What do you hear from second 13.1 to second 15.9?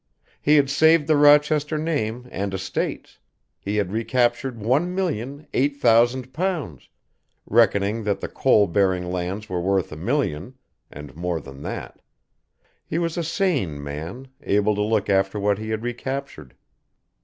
a sane man, able to look after what he had